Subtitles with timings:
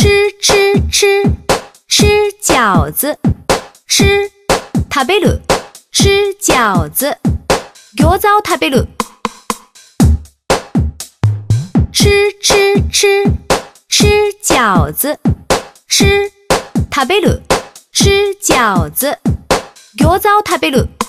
[0.00, 1.22] 吃吃吃
[1.86, 2.06] 吃
[2.40, 3.18] 饺子，
[3.86, 4.26] 吃
[4.88, 5.28] 塔贝鲁，
[5.92, 7.14] 吃饺子，
[7.98, 8.78] 脚走塔贝鲁。
[11.92, 13.24] 吃吃吃
[13.90, 14.06] 吃
[14.42, 15.18] 饺子，
[15.86, 16.32] 吃
[16.90, 17.38] 塔贝鲁，
[17.92, 19.18] 吃饺子，
[19.98, 20.99] 脚吃吃吃吃